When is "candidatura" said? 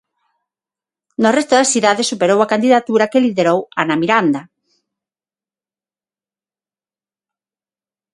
2.53-3.09